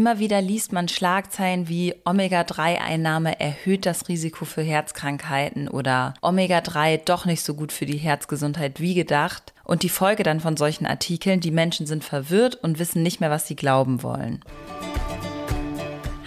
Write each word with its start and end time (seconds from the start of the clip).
Immer 0.00 0.18
wieder 0.18 0.40
liest 0.40 0.72
man 0.72 0.88
Schlagzeilen 0.88 1.68
wie 1.68 1.94
Omega-3-Einnahme 2.06 3.38
erhöht 3.38 3.84
das 3.84 4.08
Risiko 4.08 4.46
für 4.46 4.62
Herzkrankheiten 4.62 5.68
oder 5.68 6.14
Omega-3 6.22 7.04
doch 7.04 7.26
nicht 7.26 7.44
so 7.44 7.52
gut 7.52 7.70
für 7.70 7.84
die 7.84 7.98
Herzgesundheit 7.98 8.80
wie 8.80 8.94
gedacht. 8.94 9.52
Und 9.62 9.82
die 9.82 9.90
Folge 9.90 10.22
dann 10.22 10.40
von 10.40 10.56
solchen 10.56 10.86
Artikeln, 10.86 11.40
die 11.40 11.50
Menschen 11.50 11.84
sind 11.84 12.02
verwirrt 12.02 12.54
und 12.62 12.78
wissen 12.78 13.02
nicht 13.02 13.20
mehr, 13.20 13.28
was 13.28 13.46
sie 13.46 13.56
glauben 13.56 14.02
wollen. 14.02 14.42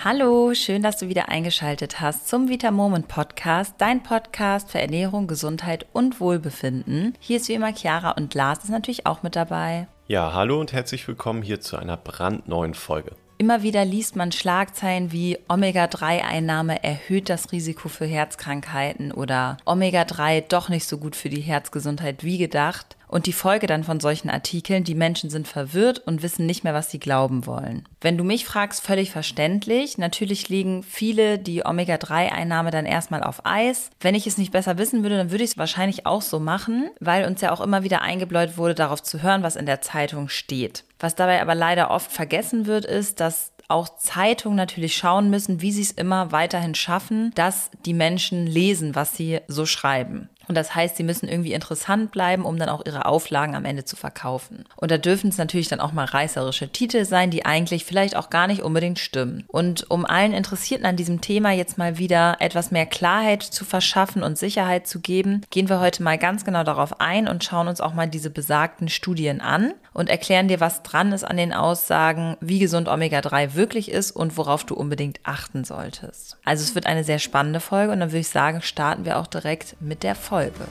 Hallo, 0.03 0.53
schön, 0.53 0.83
dass 0.83 0.97
du 0.97 1.09
wieder 1.09 1.29
eingeschaltet 1.29 1.99
hast 1.99 2.27
zum 2.27 2.49
Vita 2.49 2.69
Moment 2.69 3.07
Podcast, 3.07 3.73
dein 3.79 4.03
Podcast 4.03 4.69
für 4.69 4.81
Ernährung, 4.81 5.25
Gesundheit 5.25 5.87
und 5.93 6.19
Wohlbefinden. 6.19 7.17
Hier 7.19 7.37
ist 7.37 7.49
wie 7.49 7.53
immer 7.53 7.73
Chiara 7.73 8.11
und 8.11 8.35
Lars 8.35 8.65
ist 8.65 8.69
natürlich 8.69 9.07
auch 9.07 9.23
mit 9.23 9.35
dabei. 9.35 9.87
Ja, 10.05 10.31
hallo 10.31 10.59
und 10.59 10.73
herzlich 10.73 11.07
willkommen 11.07 11.41
hier 11.41 11.59
zu 11.59 11.75
einer 11.75 11.97
brandneuen 11.97 12.75
Folge. 12.75 13.15
Immer 13.43 13.61
wieder 13.61 13.83
liest 13.83 14.15
man 14.15 14.31
Schlagzeilen 14.31 15.11
wie 15.11 15.37
Omega-3-Einnahme 15.49 16.81
erhöht 16.81 17.27
das 17.27 17.51
Risiko 17.51 17.89
für 17.89 18.05
Herzkrankheiten 18.05 19.11
oder 19.11 19.57
Omega-3 19.65 20.45
doch 20.47 20.70
nicht 20.70 20.88
so 20.88 20.97
gut 20.97 21.17
für 21.17 21.27
die 21.27 21.41
Herzgesundheit 21.41 22.23
wie 22.23 22.37
gedacht. 22.37 22.95
Und 23.09 23.25
die 23.25 23.34
Folge 23.34 23.67
dann 23.67 23.84
von 23.84 23.99
solchen 23.99 24.29
Artikeln, 24.29 24.85
die 24.85 24.95
Menschen 24.95 25.29
sind 25.29 25.48
verwirrt 25.48 25.99
und 25.99 26.23
wissen 26.23 26.45
nicht 26.45 26.63
mehr, 26.63 26.73
was 26.73 26.89
sie 26.89 26.99
glauben 26.99 27.45
wollen. 27.45 27.85
Wenn 27.99 28.17
du 28.17 28.23
mich 28.23 28.45
fragst, 28.45 28.81
völlig 28.81 29.11
verständlich. 29.11 29.98
Natürlich 29.98 30.48
liegen 30.48 30.81
viele 30.81 31.37
die 31.37 31.65
Omega-3-Einnahme 31.65 32.71
dann 32.71 32.85
erstmal 32.85 33.23
auf 33.23 33.45
Eis. 33.45 33.91
Wenn 33.99 34.15
ich 34.15 34.25
es 34.25 34.37
nicht 34.37 34.53
besser 34.53 34.77
wissen 34.77 35.03
würde, 35.03 35.17
dann 35.17 35.31
würde 35.31 35.43
ich 35.43 35.51
es 35.51 35.57
wahrscheinlich 35.57 36.05
auch 36.05 36.21
so 36.21 36.39
machen, 36.39 36.89
weil 37.01 37.25
uns 37.25 37.41
ja 37.41 37.51
auch 37.51 37.62
immer 37.62 37.84
wieder 37.84 38.01
eingebläut 38.01 38.57
wurde, 38.57 38.73
darauf 38.73 39.03
zu 39.03 39.21
hören, 39.21 39.43
was 39.43 39.57
in 39.57 39.65
der 39.65 39.81
Zeitung 39.81 40.29
steht. 40.29 40.85
Was 41.03 41.16
dabei 41.16 41.41
aber 41.41 41.53
leider 41.53 41.91
oft 41.91 42.13
vergessen 42.13 42.66
wird, 42.66 42.85
ist, 42.85 43.20
dass 43.20 43.52
auch 43.67 43.89
Zeitungen 43.98 44.55
natürlich 44.55 44.95
schauen 44.95 45.29
müssen, 45.29 45.59
wie 45.59 45.73
sie 45.73 45.81
es 45.81 45.91
immer 45.91 46.31
weiterhin 46.31 46.76
schaffen, 46.76 47.34
dass 47.35 47.71
die 47.85 47.93
Menschen 47.93 48.48
lesen, 48.48 48.96
was 48.96 49.18
sie 49.18 49.41
so 49.49 49.65
schreiben. 49.65 50.29
Und 50.48 50.55
das 50.55 50.76
heißt, 50.76 50.98
sie 50.98 51.04
müssen 51.04 51.27
irgendwie 51.27 51.54
interessant 51.54 52.12
bleiben, 52.12 52.46
um 52.46 52.58
dann 52.58 52.70
auch 52.70 52.86
ihre 52.86 53.05
Auflagen 53.05 53.55
am 53.55 53.66
Ende 53.66 53.86
zu 53.86 53.96
verkaufen. 53.96 54.66
Und 54.76 54.91
da 54.91 54.98
dürfen 54.98 55.30
es 55.30 55.38
natürlich 55.38 55.70
dann 55.70 55.80
auch 55.80 55.94
mal 55.94 56.05
reißerische 56.05 56.70
Titel 56.70 57.05
sein, 57.05 57.32
die 57.32 57.46
eigentlich 57.46 57.86
vielleicht 57.86 58.16
auch 58.16 58.30
gar 58.30 58.48
nicht 58.48 58.62
unbedingt 58.62 58.99
stimmen. 58.99 59.46
Und 59.48 59.90
um 59.90 60.05
allen 60.05 60.34
Interessierten 60.34 60.86
an 60.86 60.98
diesem 60.98 61.21
Thema 61.21 61.52
jetzt 61.52 61.77
mal 61.77 61.98
wieder 61.98 62.38
etwas 62.40 62.71
mehr 62.71 62.86
Klarheit 62.86 63.44
zu 63.44 63.64
verschaffen 63.64 64.24
und 64.24 64.38
Sicherheit 64.38 64.88
zu 64.88 65.00
geben, 65.00 65.41
gehen 65.50 65.69
wir 65.69 65.80
heute 65.80 66.03
mal 66.03 66.18
ganz 66.18 66.44
genau 66.44 66.64
darauf 66.64 67.00
ein 67.00 67.28
und 67.28 67.44
schauen 67.44 67.68
uns 67.68 67.81
auch 67.81 67.94
mal 67.94 68.08
diese 68.08 68.30
besagten 68.30 68.90
Studien 68.90 69.41
an 69.41 69.74
und 69.94 70.09
erklären 70.09 70.47
dir, 70.47 70.59
was 70.59 70.84
dran 70.84 71.12
ist 71.12 71.24
an 71.24 71.38
den 71.38 71.53
Aussagen, 71.53 72.36
wie 72.41 72.59
gesund 72.59 72.88
Omega-3 72.88 73.53
wirklich 73.53 73.91
ist 73.91 74.12
und 74.12 74.38
worauf 74.38 74.66
du 74.66 74.75
unbedingt 74.75 75.19
achten 75.24 75.64
solltest. 75.64 76.38
Also 76.44 76.64
es 76.64 76.75
wird 76.75 76.86
eine 76.86 77.03
sehr 77.03 77.19
spannende 77.19 77.59
Folge 77.59 77.94
und 77.94 78.00
dann 78.00 78.09
würde 78.09 78.19
ich 78.19 78.30
sagen, 78.30 78.62
starten 78.62 79.06
wir 79.06 79.19
auch 79.19 79.28
direkt 79.28 79.75
mit 79.80 80.03
der 80.03 80.16
Folge. 80.16 80.32
Folge. 80.34 80.66